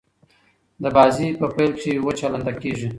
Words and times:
د 0.81 0.83
بازي 0.95 1.27
په 1.39 1.47
پیل 1.55 1.71
کښي 1.77 1.93
وچه 2.05 2.27
لنده 2.33 2.53
کیږي. 2.61 2.89